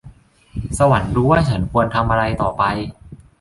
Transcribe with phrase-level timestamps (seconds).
[0.77, 2.63] สวรรค์รู้ว่าฉันควรทำอะไรต่อไป